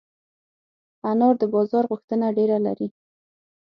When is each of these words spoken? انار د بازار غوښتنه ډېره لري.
انار 1.09 1.35
د 1.39 1.43
بازار 1.53 1.83
غوښتنه 1.91 2.25
ډېره 2.37 2.57
لري. 2.65 2.87